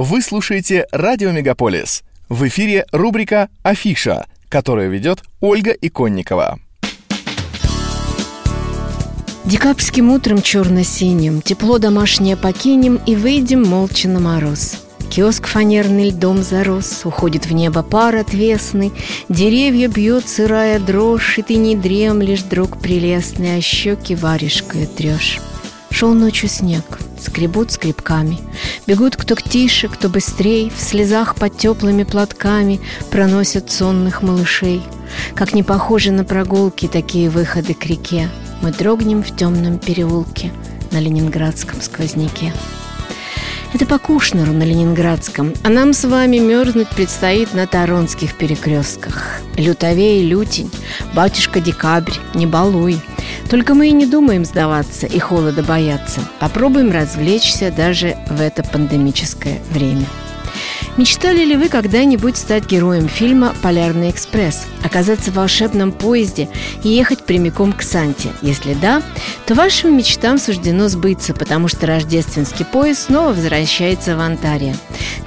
Вы 0.00 0.22
слушаете 0.22 0.86
«Радио 0.92 1.32
Мегаполис». 1.32 2.04
В 2.28 2.46
эфире 2.46 2.86
рубрика 2.92 3.48
«Афиша», 3.64 4.26
которую 4.48 4.92
ведет 4.92 5.24
Ольга 5.40 5.72
Иконникова. 5.72 6.60
Декабрьским 9.44 10.12
утром 10.12 10.40
черно-синим 10.40 11.42
Тепло 11.42 11.78
домашнее 11.78 12.36
покинем 12.36 13.00
И 13.06 13.16
выйдем 13.16 13.64
молча 13.64 14.08
на 14.08 14.20
мороз 14.20 14.84
Киоск 15.10 15.48
фанерный 15.48 16.10
льдом 16.10 16.44
зарос 16.44 17.00
Уходит 17.04 17.46
в 17.46 17.52
небо 17.52 17.82
пар 17.82 18.14
отвесный 18.14 18.92
Деревья 19.28 19.88
бьет 19.88 20.28
сырая 20.28 20.78
дрожь 20.78 21.40
И 21.40 21.42
ты 21.42 21.56
не 21.56 21.74
дремлешь, 21.74 22.42
друг 22.42 22.80
прелестный 22.80 23.56
А 23.56 23.60
щеки 23.60 24.14
варежкой 24.14 24.86
трешь 24.86 25.40
Шел 25.90 26.14
ночью 26.14 26.48
снег, 26.48 26.84
скребут 27.20 27.72
скребками 27.72 28.38
Бегут 28.86 29.16
кто 29.16 29.34
тише, 29.34 29.88
кто 29.88 30.08
быстрей 30.08 30.70
В 30.74 30.80
слезах 30.80 31.34
под 31.34 31.56
теплыми 31.56 32.04
платками 32.04 32.80
Проносят 33.10 33.70
сонных 33.70 34.22
малышей 34.22 34.82
Как 35.34 35.54
не 35.54 35.62
похожи 35.62 36.10
на 36.10 36.24
прогулки 36.24 36.88
Такие 36.88 37.30
выходы 37.30 37.74
к 37.74 37.86
реке 37.86 38.28
Мы 38.62 38.72
дрогнем 38.72 39.22
в 39.22 39.36
темном 39.36 39.78
переулке 39.78 40.52
На 40.90 40.98
ленинградском 40.98 41.80
сквозняке 41.80 42.52
это 43.74 43.84
по 43.84 43.98
Кушнеру 43.98 44.52
на 44.52 44.62
Ленинградском, 44.62 45.52
а 45.62 45.68
нам 45.68 45.92
с 45.92 46.04
вами 46.04 46.38
мерзнуть 46.38 46.88
предстоит 46.88 47.52
на 47.52 47.66
Таронских 47.66 48.34
перекрестках. 48.34 49.40
Лютовей 49.58 50.26
лютень, 50.26 50.70
батюшка 51.14 51.60
декабрь, 51.60 52.14
не 52.34 52.46
балуй. 52.46 52.98
Только 53.50 53.74
мы 53.74 53.88
и 53.88 53.92
не 53.92 54.06
думаем 54.06 54.44
сдаваться 54.44 55.06
и 55.06 55.18
холода 55.18 55.62
бояться. 55.62 56.20
Попробуем 56.38 56.90
развлечься 56.90 57.72
даже 57.74 58.16
в 58.28 58.40
это 58.40 58.62
пандемическое 58.62 59.60
время. 59.70 60.06
Мечтали 60.98 61.44
ли 61.44 61.56
вы 61.56 61.68
когда-нибудь 61.68 62.36
стать 62.36 62.66
героем 62.66 63.08
фильма 63.08 63.54
«Полярный 63.62 64.10
экспресс», 64.10 64.66
оказаться 64.82 65.30
в 65.30 65.34
волшебном 65.34 65.92
поезде 65.92 66.48
и 66.82 66.88
ехать 66.88 67.24
прямиком 67.24 67.72
к 67.72 67.82
Санте? 67.82 68.30
Если 68.42 68.74
да, 68.74 69.00
то 69.46 69.54
вашим 69.54 69.96
мечтам 69.96 70.38
суждено 70.38 70.88
сбыться, 70.88 71.34
потому 71.34 71.68
что 71.68 71.86
рождественский 71.86 72.64
поезд 72.64 73.02
снова 73.06 73.28
возвращается 73.28 74.16
в 74.16 74.20
Онтарио. 74.20 74.74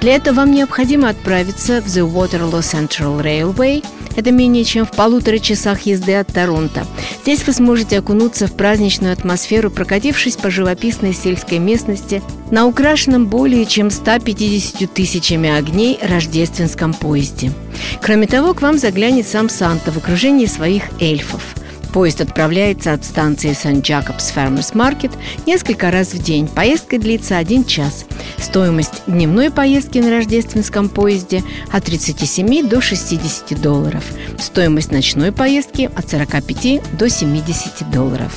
Для 0.02 0.16
этого 0.16 0.36
вам 0.36 0.52
необходимо 0.52 1.08
отправиться 1.08 1.80
в 1.80 1.86
The 1.86 2.06
Waterloo 2.06 2.60
Central 2.60 3.22
Railway– 3.22 3.82
это 4.16 4.30
менее 4.30 4.64
чем 4.64 4.86
в 4.86 4.90
полутора 4.92 5.38
часах 5.38 5.82
езды 5.82 6.14
от 6.14 6.28
Торонто. 6.28 6.86
Здесь 7.22 7.46
вы 7.46 7.52
сможете 7.52 7.98
окунуться 7.98 8.46
в 8.46 8.52
праздничную 8.52 9.12
атмосферу, 9.12 9.70
прокатившись 9.70 10.36
по 10.36 10.50
живописной 10.50 11.12
сельской 11.12 11.58
местности 11.58 12.22
на 12.50 12.66
украшенном 12.66 13.26
более 13.26 13.66
чем 13.66 13.90
150 13.90 14.92
тысячами 14.92 15.50
огней 15.50 15.98
рождественском 16.02 16.94
поезде. 16.94 17.52
Кроме 18.00 18.26
того, 18.26 18.54
к 18.54 18.62
вам 18.62 18.78
заглянет 18.78 19.26
сам 19.26 19.48
Санта 19.48 19.92
в 19.92 19.96
окружении 19.96 20.46
своих 20.46 20.84
эльфов– 21.00 21.42
Поезд 21.92 22.22
отправляется 22.22 22.92
от 22.92 23.04
станции 23.04 23.52
Сан-Джакобс 23.52 24.28
Фермерс 24.28 24.74
Маркет 24.74 25.12
несколько 25.46 25.90
раз 25.90 26.14
в 26.14 26.22
день. 26.22 26.48
Поездка 26.48 26.98
длится 26.98 27.36
один 27.36 27.64
час. 27.64 28.06
Стоимость 28.38 29.02
дневной 29.06 29.50
поездки 29.50 29.98
на 29.98 30.10
рождественском 30.10 30.88
поезде 30.88 31.42
от 31.70 31.84
37 31.84 32.68
до 32.68 32.80
60 32.80 33.60
долларов. 33.60 34.04
Стоимость 34.38 34.90
ночной 34.90 35.32
поездки 35.32 35.90
от 35.94 36.08
45 36.08 36.96
до 36.96 37.10
70 37.10 37.90
долларов. 37.90 38.32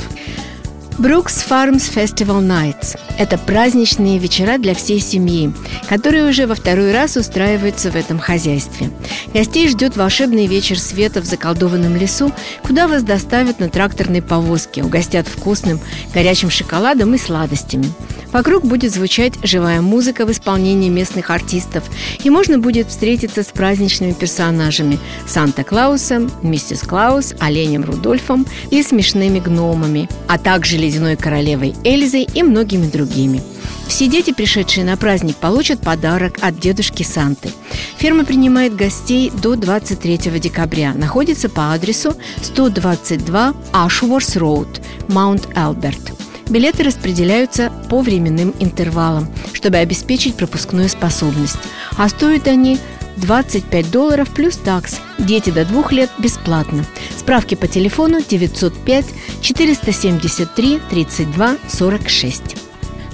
Брукс 0.98 1.46
Farms 1.50 1.94
Festival 1.94 2.42
Nights– 2.42 2.98
это 3.18 3.38
праздничные 3.38 4.18
вечера 4.18 4.58
для 4.58 4.74
всей 4.74 5.02
семьи, 5.02 5.54
которые 5.90 6.24
уже 6.24 6.48
во 6.48 6.56
второй 6.56 6.94
раз 6.94 7.18
устраиваются 7.18 7.92
в 7.92 7.98
этом 7.98 8.18
хозяйстве. 8.18 8.90
Гостей 9.34 9.68
ждет 9.68 9.98
волшебный 9.98 10.48
вечер 10.48 10.80
света 10.80 11.20
в 11.20 11.26
заколдованном 11.26 11.98
лесу, 11.98 12.32
куда 12.64 12.88
вас 12.88 13.04
доставят 13.04 13.60
на 13.60 13.68
тракторной 13.68 14.22
повозке, 14.22 14.84
угостят 14.84 15.28
вкусным 15.28 15.82
горячим 16.14 16.50
шоколадом 16.50 17.14
и 17.14 17.18
сладостями. 17.18 17.92
Вокруг 18.32 18.66
будет 18.66 18.94
звучать 18.94 19.34
живая 19.44 19.82
музыка 19.82 20.26
в 20.26 20.32
исполнении 20.32 20.90
местных 20.90 21.30
артистов, 21.30 21.84
и 22.24 22.30
можно 22.30 22.58
будет 22.58 22.90
встретиться 22.90 23.44
с 23.44 23.48
праздничными 23.48 24.14
персонажами– 24.14 25.00
Санта-Клаусом, 25.28 26.32
миссис 26.42 26.82
Клаус, 26.82 27.34
оленем 27.40 27.84
Рудольфом 27.84 28.46
и 28.72 28.84
смешными 28.84 29.40
гномами, 29.40 30.10
а 30.28 30.38
также 30.38 30.78
ледяной 30.78 31.16
королевой 31.16 31.76
Эльзой 31.84 32.28
и 32.34 32.44
многими 32.44 32.88
другими. 32.88 33.42
Все 33.88 34.08
дети, 34.08 34.34
пришедшие 34.34 34.84
на 34.84 34.98
праздник, 34.98 35.38
получат 35.38 35.80
подарок 35.80 36.38
от 36.42 36.60
дедушки 36.60 37.04
Санты. 37.04 37.50
Ферма 37.98 38.26
принимает 38.26 38.76
гостей 38.76 39.32
до 39.32 39.56
23 39.56 40.40
декабря. 40.40 40.94
Находится 40.94 41.50
по 41.50 41.72
адресу 41.72 42.16
122 42.42 43.54
Ashworth 43.74 44.38
Road, 44.38 44.82
Маунт 45.08 45.48
Элберт. 45.56 46.25
Билеты 46.50 46.84
распределяются 46.84 47.72
по 47.90 48.02
временным 48.02 48.54
интервалам, 48.60 49.28
чтобы 49.54 49.78
обеспечить 49.78 50.36
пропускную 50.36 50.90
способность. 50.90 51.58
А 51.98 52.08
стоят 52.10 52.48
они 52.48 52.80
25 53.18 53.92
долларов 53.92 54.30
плюс 54.34 54.58
такс. 54.58 54.98
Дети 55.18 55.50
до 55.50 55.66
двух 55.66 55.92
лет 55.92 56.10
бесплатно. 56.18 56.86
Справки 57.18 57.56
по 57.56 57.68
телефону 57.68 58.20
905 58.28 59.06
473 59.42 60.82
32 60.90 61.58
46. 61.68 62.65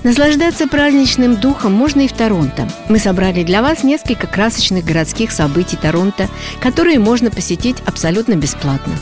Наслаждаться 0.03 0.67
праздничным 0.67 1.35
духом 1.35 1.73
можно 1.73 2.01
и 2.01 2.07
в 2.07 2.13
Торонто. 2.13 2.67
Мы 2.89 2.97
собрали 2.97 3.43
для 3.43 3.61
вас 3.61 3.83
несколько 3.83 4.25
красочных 4.25 4.83
городских 4.83 5.31
событий 5.31 5.77
Торонто, 5.77 6.27
которые 6.59 6.97
можно 6.97 7.29
посетить 7.29 7.77
абсолютно 7.85 8.33
бесплатно. 8.33 8.93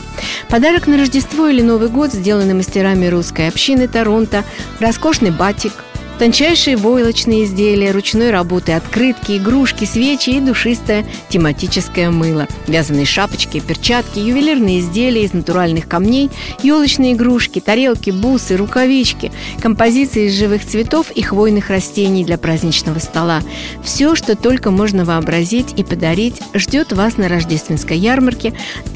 Подарок 0.50 0.86
на 0.86 0.98
Рождество 0.98 1.48
или 1.48 1.62
Новый 1.62 1.88
год, 1.88 2.12
сделанный 2.12 2.52
мастерами 2.52 3.06
русской 3.06 3.48
общины 3.48 3.88
Торонто, 3.88 4.44
роскошный 4.78 5.30
батик– 5.30 5.72
Тончайшие 6.20 6.76
войлочные 6.76 7.44
изделия, 7.44 7.92
ручной 7.92 8.30
работы, 8.30 8.72
открытки, 8.72 9.38
игрушки, 9.38 9.86
свечи 9.86 10.28
и 10.28 10.40
душистое 10.40 11.06
тематическое 11.30 12.10
мыло. 12.10 12.46
Вязаные 12.66 13.06
шапочки, 13.06 13.58
перчатки, 13.58 14.18
ювелирные 14.18 14.80
изделия 14.80 15.24
из 15.24 15.32
натуральных 15.32 15.88
камней, 15.88 16.28
елочные 16.62 17.14
игрушки, 17.14 17.60
тарелки, 17.60 18.10
бусы, 18.10 18.58
рукавички, 18.58 19.32
композиции 19.62 20.26
из 20.26 20.38
живых 20.38 20.66
цветов 20.66 21.10
и 21.10 21.22
хвойных 21.22 21.70
растений 21.70 22.22
для 22.22 22.36
праздничного 22.36 22.98
стола. 22.98 23.40
Все, 23.82 24.14
что 24.14 24.36
только 24.36 24.70
можно 24.70 25.06
вообразить 25.06 25.72
и 25.78 25.84
подарить, 25.84 26.42
ждет 26.52 26.92
вас 26.92 27.16
на 27.16 27.28
рождественской 27.28 27.96
ярмарке 27.96 28.52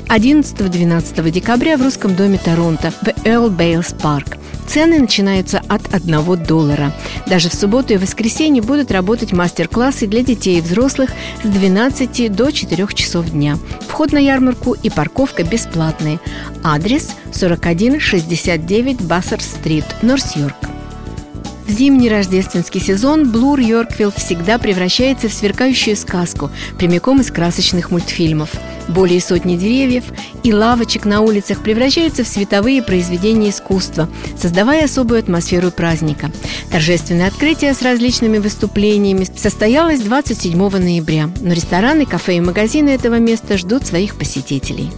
11-12 0.08 1.30
декабря 1.30 1.78
в 1.78 1.82
Русском 1.82 2.14
доме 2.14 2.36
Торонто 2.36 2.90
в 2.90 3.06
Earl 3.24 3.48
Bales 3.48 3.96
Park. 3.98 4.36
Цены 4.66 4.98
начинаются 5.00 5.62
от 5.68 5.94
1 5.94 6.44
доллара. 6.44 6.92
Даже 7.26 7.48
в 7.48 7.54
субботу 7.54 7.94
и 7.94 7.96
воскресенье 7.96 8.62
будут 8.62 8.90
работать 8.90 9.32
мастер-классы 9.32 10.06
для 10.06 10.22
детей 10.22 10.58
и 10.58 10.60
взрослых 10.60 11.10
с 11.42 11.48
12 11.48 12.34
до 12.34 12.50
4 12.50 12.86
часов 12.94 13.30
дня. 13.30 13.58
Вход 13.88 14.12
на 14.12 14.18
ярмарку 14.18 14.72
и 14.72 14.90
парковка 14.90 15.44
бесплатные. 15.44 16.20
Адрес 16.62 17.10
4169 17.32 19.02
Бассер-стрит, 19.02 19.84
Норс-Йорк. 20.02 20.56
В 21.66 21.70
зимний 21.70 22.10
рождественский 22.10 22.80
сезон 22.80 23.30
Блур 23.30 23.58
Йорквилл 23.58 24.12
всегда 24.14 24.58
превращается 24.58 25.28
в 25.28 25.32
сверкающую 25.32 25.96
сказку, 25.96 26.50
прямиком 26.78 27.22
из 27.22 27.30
красочных 27.30 27.90
мультфильмов. 27.90 28.50
Более 28.88 29.20
сотни 29.20 29.56
деревьев 29.56 30.04
и 30.42 30.52
лавочек 30.52 31.06
на 31.06 31.22
улицах 31.22 31.62
превращаются 31.62 32.22
в 32.22 32.28
световые 32.28 32.82
произведения 32.82 33.48
искусства, 33.48 34.10
создавая 34.38 34.84
особую 34.84 35.20
атмосферу 35.20 35.70
праздника. 35.70 36.30
Торжественное 36.70 37.28
открытие 37.28 37.72
с 37.72 37.80
различными 37.80 38.36
выступлениями 38.36 39.26
состоялось 39.34 40.00
27 40.00 40.68
ноября, 40.68 41.30
но 41.40 41.54
рестораны, 41.54 42.04
кафе 42.04 42.36
и 42.36 42.40
магазины 42.40 42.90
этого 42.90 43.18
места 43.18 43.56
ждут 43.56 43.86
своих 43.86 44.16
посетителей. 44.16 44.90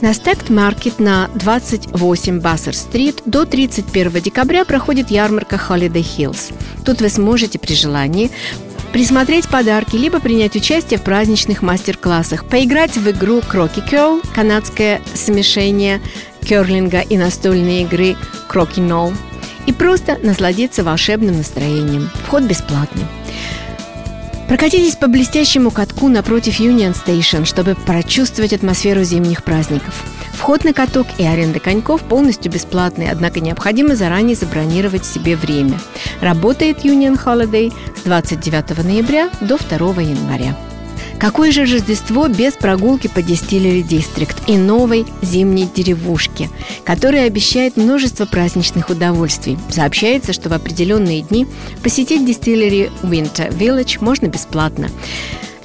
На 0.00 0.14
Стект 0.14 0.48
Маркет 0.48 1.00
на 1.00 1.28
28 1.34 2.40
Бассер-стрит 2.40 3.22
до 3.24 3.44
31 3.44 4.22
декабря 4.22 4.64
проходит 4.64 5.10
ярмарка 5.10 5.56
Holiday 5.56 6.04
Hills. 6.04 6.54
Тут 6.84 7.00
вы 7.00 7.08
сможете 7.08 7.58
при 7.58 7.74
желании 7.74 8.30
присмотреть 8.92 9.48
подарки, 9.48 9.96
либо 9.96 10.20
принять 10.20 10.54
участие 10.54 11.00
в 11.00 11.02
праздничных 11.02 11.62
мастер-классах, 11.62 12.44
поиграть 12.44 12.96
в 12.96 13.10
игру 13.10 13.40
Кроки 13.40 13.80
Curl, 13.80 14.24
канадское 14.36 15.02
смешение 15.14 16.00
керлинга 16.44 17.00
и 17.00 17.18
настольной 17.18 17.82
игры 17.82 18.16
Кроки 18.46 18.78
Ноу, 18.78 19.12
и 19.66 19.72
просто 19.72 20.16
насладиться 20.22 20.84
волшебным 20.84 21.38
настроением. 21.38 22.08
Вход 22.24 22.44
бесплатный. 22.44 23.04
Прокатитесь 24.48 24.96
по 24.96 25.06
блестящему 25.06 25.70
катку 25.70 26.08
напротив 26.08 26.58
Union 26.58 26.96
Station, 26.96 27.44
чтобы 27.44 27.74
прочувствовать 27.74 28.52
атмосферу 28.52 29.04
зимних 29.04 29.44
праздников– 29.44 30.02
Вход 30.38 30.62
на 30.62 30.72
каток 30.72 31.08
и 31.18 31.24
аренда 31.24 31.58
коньков 31.58 32.00
полностью 32.02 32.52
бесплатный, 32.52 33.10
однако 33.10 33.40
необходимо 33.40 33.96
заранее 33.96 34.36
забронировать 34.36 35.04
себе 35.04 35.34
время. 35.34 35.80
Работает 36.20 36.84
Union 36.84 37.22
Holiday 37.22 37.74
с 37.96 38.02
29 38.02 38.84
ноября 38.84 39.30
до 39.40 39.58
2 39.58 40.00
января. 40.00 40.56
Какое 41.18 41.50
же 41.50 41.62
Рождество 41.62 42.28
без 42.28 42.52
прогулки 42.54 43.08
по 43.08 43.18
Distillery 43.18 43.82
District 43.82 44.36
и 44.46 44.56
новой 44.56 45.04
зимней 45.20 45.68
деревушке, 45.74 46.48
которая 46.84 47.26
обещает 47.26 47.76
множество 47.76 48.24
праздничных 48.24 48.88
удовольствий. 48.88 49.58
Сообщается, 49.68 50.32
что 50.32 50.48
в 50.48 50.52
определенные 50.52 51.22
дни 51.22 51.46
посетить 51.82 52.22
Distillery 52.22 52.90
Winter 53.02 53.50
Village 53.50 53.98
можно 54.00 54.26
бесплатно. 54.26 54.90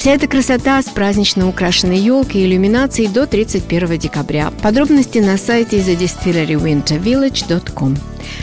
Вся 0.04 0.12
эта 0.12 0.28
красота 0.28 0.82
с 0.82 0.90
празднично 0.90 1.48
украшенной 1.48 1.98
елкой 1.98 2.42
и 2.42 2.46
иллюминацией 2.46 3.08
до 3.08 3.26
31 3.26 3.98
декабря. 3.98 4.52
Подробности 4.62 5.20
на 5.20 5.38
сайте 5.38 5.78
thedistillery.wintervillage.com. 5.78 7.96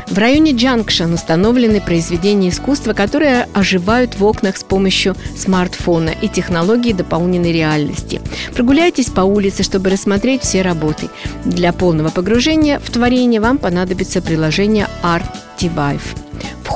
В 0.06 0.16
районе 0.16 0.52
Джанкшн 0.52 1.12
установлены 1.12 1.82
произведения 1.82 2.48
искусства, 2.48 2.94
которые 2.94 3.46
оживают 3.52 4.18
в 4.18 4.24
окнах 4.24 4.56
с 4.56 4.64
помощью 4.64 5.14
смартфона 5.36 6.14
и 6.22 6.28
технологии 6.28 6.94
дополненной 6.94 7.52
реальности. 7.52 8.22
Прогуляйтесь 8.54 9.10
по 9.10 9.20
улице, 9.20 9.62
чтобы 9.62 9.90
рассмотреть 9.90 10.40
все 10.40 10.62
работы. 10.62 11.10
Для 11.44 11.74
полного 11.74 12.08
погружения 12.08 12.78
в 12.78 12.88
творение 12.88 13.42
вам 13.42 13.58
понадобится 13.58 14.22
приложение 14.22 14.88
Artivive. 15.02 16.19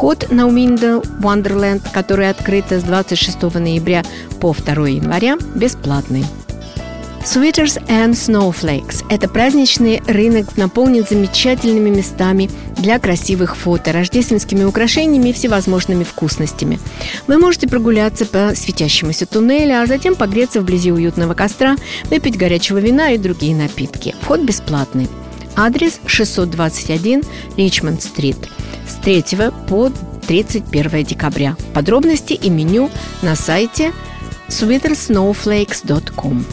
Вход 0.05 0.31
на 0.31 0.47
Window 0.47 1.01
Wonderland, 1.23 1.81
которое 1.91 2.29
открыто 2.29 2.79
с 2.79 2.83
26 2.83 3.41
ноября 3.55 4.05
по 4.39 4.53
2 4.53 4.87
января, 4.87 5.39
бесплатный. 5.55 6.27
Sweaters 7.25 7.83
and 7.89 8.11
Snowflakes– 8.11 9.03
это 9.09 9.31
праздничный 9.31 10.03
рынок, 10.07 10.59
наполнен 10.59 11.07
замечательными 11.09 11.89
местами 11.89 12.51
для 12.77 12.99
красивых 12.99 13.57
фото, 13.57 13.93
рождественскими 13.93 14.65
украшениями 14.65 15.31
и 15.31 15.33
всевозможными 15.33 16.05
вкусностями. 16.05 16.79
Вы 17.27 17.39
можете 17.39 17.67
прогуляться 17.67 18.27
по 18.27 18.53
светящемуся 18.55 19.25
туннелю, 19.25 19.81
а 19.81 19.87
затем 19.87 20.17
погреться 20.17 20.61
вблизи 20.61 20.93
уютного 20.93 21.33
костра, 21.33 21.77
выпить 22.11 22.37
горячего 22.37 22.77
вина 22.77 23.13
и 23.13 23.17
другие 23.17 23.57
напитки. 23.57 24.15
Вход 24.21 24.41
бесплатный. 24.41 25.09
Адрес 25.57 25.99
621 26.05 27.23
Ричмонд-стрит– 27.57 28.37
с 28.87 28.95
3 29.03 29.25
по 29.69 29.91
31 30.27 31.05
декабря. 31.05 31.57
Подробности 31.73 32.33
и 32.33 32.51
меню 32.51 32.91
на 33.23 33.37
сайте 33.37 33.93
sweatersnowflakes.com. 34.49 36.45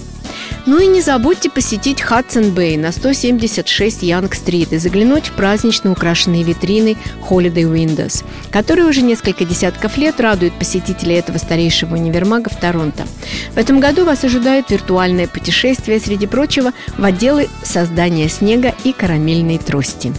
Ну 0.68 0.80
и 0.80 0.86
не 0.86 1.02
забудьте 1.02 1.50
посетить 1.50 2.02
Хадсон 2.02 2.52
Бэй 2.52 2.78
на 2.78 2.92
176 2.92 4.04
Янг-стрит 4.04 4.74
и 4.74 4.78
заглянуть 4.78 5.28
в 5.28 5.32
празднично 5.32 5.92
украшенные 5.92 6.44
витрины 6.44 6.98
Holiday 7.28 7.64
Windows, 7.64 8.24
которые 8.52 8.88
уже 8.88 9.02
несколько 9.02 9.44
десятков 9.44 9.98
лет 9.98 10.20
радуют 10.20 10.54
посетителей 10.54 11.16
этого 11.16 11.40
старейшего 11.40 11.96
универмага 11.96 12.50
в 12.50 12.56
Торонто. 12.56 13.08
В 13.54 13.58
этом 13.58 13.80
году 13.80 14.06
вас 14.06 14.24
ожидает 14.24 14.70
виртуальное 14.70 15.28
путешествие, 15.28 16.00
среди 16.00 16.28
прочего, 16.28 16.74
в 16.96 17.04
отделы 17.04 17.50
создания 17.64 18.30
снега 18.30 18.76
и 18.84 18.94
карамельной 18.94 19.58
трости. 19.58 20.14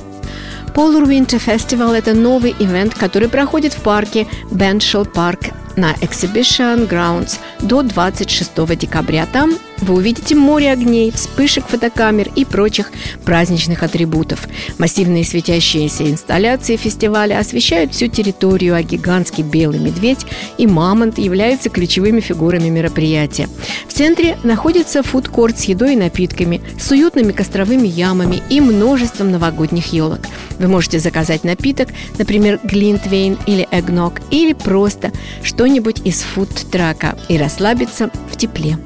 Polar 0.75 1.07
Winter 1.07 1.39
Festival– 1.39 1.93
это 1.95 2.15
новый 2.15 2.55
ивент, 2.59 2.95
который 2.95 3.29
проходит 3.29 3.75
в 3.75 3.83
парке 3.83 4.27
Беншел 4.51 5.05
Парк 5.05 5.51
на 5.77 5.93
Exhibition 5.95 6.89
Grounds 6.89 7.39
до 7.61 7.83
26 7.83 8.79
декабря. 8.79 9.27
Там 9.27 9.53
вы 9.83 9.95
увидите 9.95 10.35
море 10.35 10.73
огней, 10.73 11.11
вспышек 11.11 11.67
фотокамер 11.67 12.31
и 12.37 12.45
прочих 12.45 12.93
праздничных 13.25 13.83
атрибутов. 13.83 14.49
Массивные 14.79 15.25
светящиеся 15.25 16.09
инсталляции 16.11 16.77
фестиваля 16.77 17.39
освещают 17.39 17.93
всю 17.93 18.07
территорию, 18.07 18.77
а 18.77 18.83
гигантский 18.83 19.43
белый 19.43 19.81
медведь 19.81 20.25
и 20.57 20.67
мамонт 20.67 21.19
являются 21.19 21.69
ключевыми 21.69 22.21
фигурами 22.21 22.69
мероприятия. 22.69 23.49
В 23.89 23.93
центре 23.93 24.39
находится 24.45 25.03
фудкорт 25.03 25.59
с 25.59 25.65
едой 25.65 25.95
и 25.95 25.97
напитками, 25.97 26.61
с 26.79 26.91
уютными 26.91 27.33
костровыми 27.33 27.89
ямами 27.89 28.41
и 28.49 28.61
множеством 28.61 29.33
новогодних 29.33 29.93
елок. 29.93 30.21
Вы 30.59 30.69
можете 30.69 31.01
заказать 31.01 31.43
напиток, 31.43 31.89
например, 32.19 32.61
глинтвейн 32.63 33.37
или 33.47 33.67
эгног, 33.73 34.21
или 34.31 34.53
просто 34.53 35.11
что-нибудь 35.43 36.03
из 36.05 36.23
фуд-трака 36.23 37.19
и 37.29 37.37
расслабиться 37.37 38.11
в 38.31 38.37
тепле. 38.37 38.79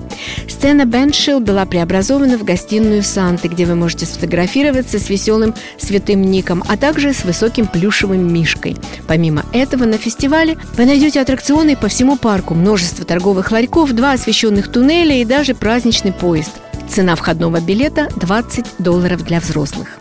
Сцена 0.49 0.86
Беншилл 0.87 1.41
была 1.41 1.67
преобразована 1.67 2.39
в 2.39 2.45
гостиную 2.45 3.03
Санты, 3.03 3.49
где 3.49 3.67
вы 3.67 3.75
можете 3.75 4.07
сфотографироваться 4.07 4.99
с 4.99 5.11
веселым 5.11 5.55
святым 5.79 6.23
Ником, 6.23 6.63
а 6.69 6.77
также 6.77 7.13
с 7.13 7.25
высоким 7.25 7.67
плюшевым 7.67 8.33
мишкой. 8.33 8.77
Помимо 9.07 9.45
этого, 9.53 9.85
на 9.85 9.99
фестивале 9.99 10.57
вы 10.77 10.87
найдете 10.87 11.21
аттракционы 11.21 11.77
по 11.77 11.89
всему 11.89 12.17
парку, 12.17 12.55
множество 12.55 13.05
торговых 13.05 13.51
ларьков, 13.51 13.93
два 13.93 14.13
освещенных 14.13 14.71
туннеля 14.71 15.21
и 15.21 15.25
даже 15.25 15.55
праздничный 15.55 16.13
поезд. 16.13 16.53
Цена 16.89 17.17
входного 17.17 17.61
билета 17.61 18.09
20 18.17 18.65
долларов 18.79 19.25
для 19.25 19.41
взрослых. 19.41 19.99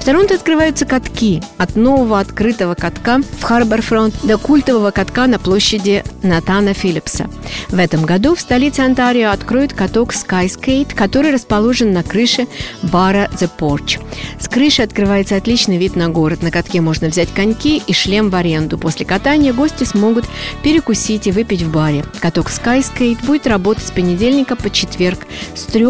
В 0.00 0.04
Торонто 0.04 0.34
открываются 0.34 0.86
катки. 0.86 1.42
От 1.58 1.76
нового 1.76 2.20
открытого 2.20 2.74
катка 2.74 3.20
в 3.38 3.42
Харборфронт 3.42 4.14
до 4.22 4.38
культового 4.38 4.90
катка 4.90 5.26
на 5.26 5.38
площади 5.38 6.04
Натана 6.22 6.74
Филлипса. 6.74 7.28
В 7.68 7.78
этом 7.78 8.04
году 8.04 8.34
в 8.34 8.40
столице 8.40 8.80
Онтарио 8.80 9.30
откроют 9.30 9.72
каток 9.72 10.14
Skyscape, 10.14 10.94
который 10.94 11.32
расположен 11.32 11.92
на 11.92 12.02
крыше 12.02 12.46
бара 12.82 13.28
The 13.32 13.50
Porch. 13.58 14.00
С 14.38 14.48
крыши 14.48 14.82
открывается 14.82 15.36
отличный 15.36 15.76
вид 15.76 15.96
на 15.96 16.08
город. 16.08 16.42
На 16.42 16.50
катке 16.50 16.80
можно 16.80 17.08
взять 17.08 17.32
коньки 17.34 17.82
и 17.84 17.92
шлем 17.92 18.30
в 18.30 18.36
аренду. 18.36 18.78
После 18.78 19.04
катания 19.04 19.52
гости 19.52 19.84
смогут 19.84 20.26
перекусить 20.62 21.26
и 21.26 21.32
выпить 21.32 21.62
в 21.62 21.72
баре. 21.72 22.04
Каток 22.20 22.50
Skyscape 22.50 23.24
будет 23.26 23.46
работать 23.46 23.84
с 23.84 23.90
понедельника 23.90 24.56
по 24.56 24.70
четверг 24.70 25.26
с 25.54 25.62
3 25.64 25.86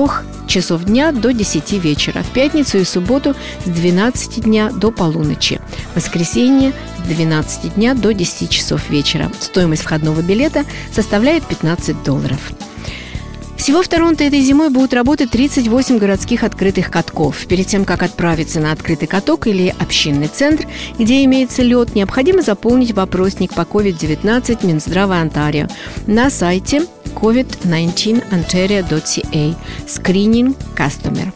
часов 0.47 0.85
дня 0.85 1.13
до 1.13 1.33
10 1.33 1.73
вечера, 1.73 2.23
в 2.23 2.31
пятницу 2.31 2.79
и 2.79 2.85
субботу 2.85 3.35
с 3.67 3.69
12 3.69 4.45
дня 4.45 4.71
до 4.71 4.91
полуночи, 4.91 5.61
воскресенье 5.95 6.73
с 7.05 7.09
12 7.09 7.75
дня 7.75 7.93
до 7.95 8.15
10 8.15 8.49
часов 8.49 8.89
вечера. 8.89 9.31
Стоимость 9.41 9.83
входного 9.83 10.23
билета 10.23 10.65
составляет 10.93 11.47
15 11.47 12.03
долларов. 12.03 12.41
Всего 13.57 13.83
в 13.83 13.89
Торонто 13.89 14.23
этой 14.23 14.43
зимой 14.43 14.71
будут 14.71 14.95
работать 14.95 15.31
38 15.31 15.99
городских 15.99 16.45
открытых 16.45 16.89
катков. 16.91 17.47
Перед 17.47 17.67
тем, 17.67 17.85
как 17.85 18.05
отправиться 18.05 18.61
на 18.61 18.71
открытый 18.71 19.09
каток 19.09 19.49
или 19.49 19.75
общинный 19.79 20.29
центр, 20.29 20.67
где 20.99 21.25
имеется 21.25 21.63
лед, 21.63 21.95
необходимо 21.95 22.43
заполнить 22.43 22.93
вопросник 22.93 23.55
по 23.55 23.63
COVID-19 23.63 24.67
Минздрава 24.67 25.17
Онтарио 25.17 25.69
на 26.07 26.29
сайте 26.31 26.83
covid19ontario.ca 27.15 29.55
Screening 29.87 30.55
Customer. 30.77 31.33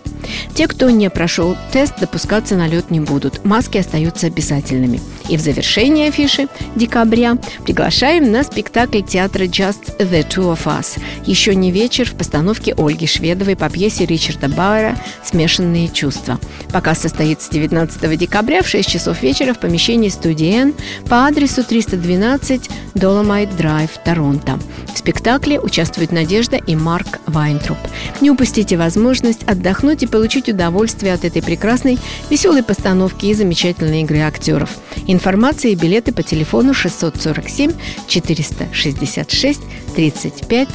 Те, 0.55 0.67
кто 0.67 0.91
не 0.91 1.11
прошел 1.11 1.57
тест, 1.73 1.95
допускаться 2.01 2.57
на 2.57 2.67
лед 2.67 2.91
не 2.91 3.01
будут. 3.01 3.45
Маски 3.45 3.79
остаются 3.79 4.27
обязательными. 4.27 5.01
И 5.29 5.37
в 5.37 5.41
завершение 5.41 6.09
афиши 6.09 6.49
декабря 6.77 7.37
приглашаем 7.65 8.31
на 8.31 8.43
спектакль 8.43 9.03
театра 9.03 9.45
Just 9.45 9.99
the 9.99 10.27
Two 10.29 10.53
of 10.53 10.65
Us. 10.65 11.01
Еще 11.25 11.55
не 11.55 11.71
вечер 11.71 12.09
в 12.09 12.15
постановке 12.15 12.75
Ольги 12.77 13.07
Шведовой 13.07 13.57
по 13.57 13.69
пьесе 13.71 14.07
Ричарда 14.07 14.49
Бауэра 14.49 14.97
«Смешанные 15.25 15.89
чувства». 15.89 16.39
Показ 16.73 16.99
состоится 17.01 17.51
19 17.51 18.19
декабря 18.19 18.63
в 18.63 18.69
6 18.69 18.89
часов 18.89 19.23
вечера 19.23 19.55
в 19.55 19.59
помещении 19.59 20.09
студии 20.09 20.53
N 20.53 20.75
по 21.09 21.27
адресу 21.27 21.65
312 21.65 22.71
Dolomite 22.95 23.57
Drive, 23.57 23.91
Торонто. 24.05 24.59
В 24.93 24.99
спектакле 24.99 25.61
участвуют 25.61 26.13
Надежда 26.13 26.57
и 26.57 26.77
Марк 26.77 27.21
Вайнтруп. 27.27 27.79
Не 28.21 28.31
упустите 28.31 28.77
возможность 28.77 29.43
отдохнуть 29.45 30.03
и 30.03 30.07
получить 30.21 30.51
удовольствие 30.51 31.15
от 31.15 31.25
этой 31.25 31.41
прекрасной, 31.41 31.99
веселой 32.29 32.63
постановки 32.63 33.25
и 33.25 33.33
замечательной 33.33 34.03
игры 34.03 34.19
актеров. 34.19 34.69
Информация 35.07 35.71
и 35.71 35.75
билеты 35.75 36.13
по 36.13 36.23
телефону 36.23 36.75
647 36.75 37.73
466 38.07 39.61
35 39.97 40.69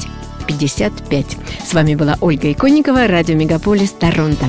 55. 0.48 1.26
С 1.64 1.74
вами 1.74 1.94
была 1.94 2.18
Ольга 2.20 2.50
Иконникова, 2.50 3.06
радио 3.06 3.36
Мегаполис, 3.36 3.92
Торонто. 3.92 4.46